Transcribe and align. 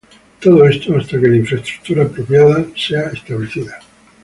Todo 0.39 0.65
esto 0.67 0.97
hasta 0.97 1.19
que 1.19 1.27
la 1.27 1.35
infraestructura 1.35 2.05
apropiada 2.05 2.65
sea 2.75 3.09
establecida. 3.13 3.77